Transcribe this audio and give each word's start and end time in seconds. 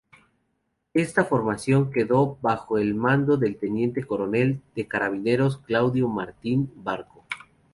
Esta 0.95 1.25
formación 1.25 1.91
quedó 1.91 2.39
bajo 2.41 2.79
el 2.79 2.95
mando 2.95 3.37
del 3.37 3.59
teniente 3.59 4.03
coronel 4.03 4.59
de 4.75 4.87
carabineros 4.87 5.59
Claudio 5.59 6.07
Martín 6.07 6.71
Barco. 6.77 7.23